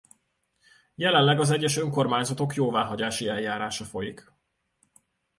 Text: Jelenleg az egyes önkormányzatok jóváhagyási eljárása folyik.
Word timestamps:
Jelenleg 0.95 1.39
az 1.39 1.49
egyes 1.49 1.77
önkormányzatok 1.77 2.53
jóváhagyási 2.55 3.27
eljárása 3.27 3.85
folyik. 3.85 4.31